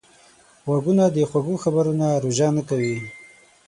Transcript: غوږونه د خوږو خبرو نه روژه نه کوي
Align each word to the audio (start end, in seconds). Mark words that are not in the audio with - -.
غوږونه 0.65 1.03
د 1.15 1.17
خوږو 1.29 1.55
خبرو 1.63 1.93
نه 2.01 2.07
روژه 2.23 2.47
نه 2.55 2.61
کوي 2.69 2.95